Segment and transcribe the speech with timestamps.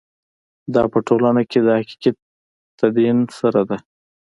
[0.73, 2.11] دا په ټولنه کې د حقیقي
[2.79, 3.77] تدین سره ده.